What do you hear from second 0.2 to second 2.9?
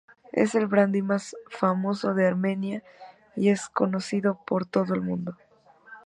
Es el brandy más famoso de Armenia